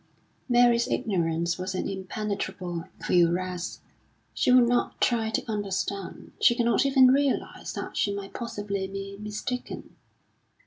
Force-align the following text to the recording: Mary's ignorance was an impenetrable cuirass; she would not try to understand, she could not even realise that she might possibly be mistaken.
Mary's 0.49 0.87
ignorance 0.87 1.59
was 1.59 1.75
an 1.75 1.87
impenetrable 1.87 2.85
cuirass; 3.05 3.81
she 4.33 4.51
would 4.51 4.67
not 4.67 4.99
try 4.99 5.29
to 5.29 5.45
understand, 5.47 6.31
she 6.41 6.55
could 6.55 6.65
not 6.65 6.87
even 6.87 7.09
realise 7.09 7.73
that 7.73 7.95
she 7.95 8.11
might 8.11 8.33
possibly 8.33 8.87
be 8.87 9.15
mistaken. 9.19 9.95